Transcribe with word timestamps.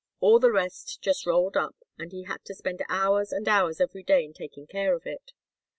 All 0.19 0.39
the 0.39 0.51
rest 0.51 0.99
just 1.03 1.27
rolled 1.27 1.55
up, 1.55 1.75
and 1.95 2.11
he 2.11 2.23
had 2.23 2.43
to 2.45 2.55
spend 2.55 2.81
hours 2.89 3.31
and 3.31 3.47
hours 3.47 3.79
every 3.79 4.01
day 4.01 4.25
in 4.25 4.33
taking 4.33 4.65
care 4.65 4.95
of 4.95 5.05
it. 5.05 5.33